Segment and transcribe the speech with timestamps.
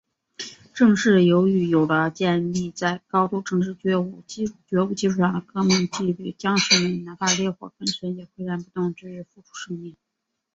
[0.73, 7.03] 正是由于有了建立在高度政治觉悟基础上的革命纪律，将士们……
[7.05, 9.95] 哪怕烈火焚身，也岿然不动，直至付出生命。